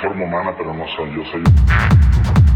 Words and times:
forma 0.00 0.24
humana, 0.24 0.54
pero 0.56 0.72
no 0.72 0.86
soy. 0.96 1.14
Yo 1.14 1.24
soy. 1.30 2.47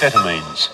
Amphetamines. 0.00 0.69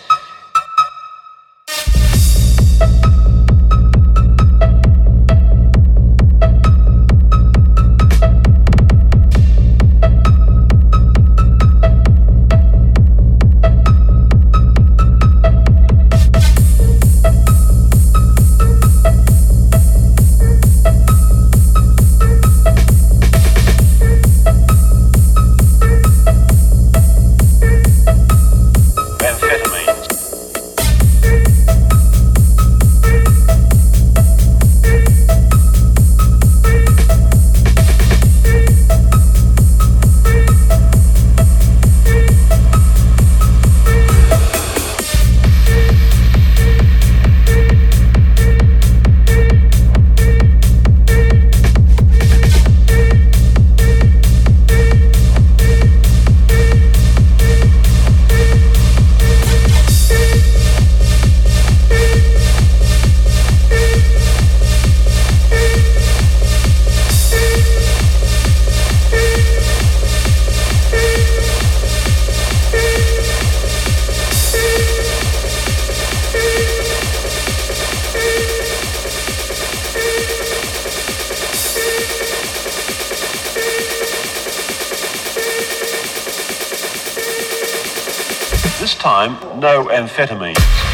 Time, 89.06 89.36
no 89.60 89.84
amphetamines. 89.84 90.85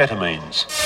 Amphetamines. 0.00 0.79